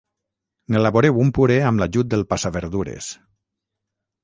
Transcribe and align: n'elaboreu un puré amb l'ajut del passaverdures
n'elaboreu 0.75 1.19
un 1.25 1.29
puré 1.39 1.59
amb 1.73 1.83
l'ajut 1.85 2.11
del 2.15 2.25
passaverdures 2.33 3.13